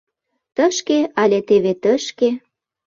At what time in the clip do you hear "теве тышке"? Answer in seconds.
1.47-2.29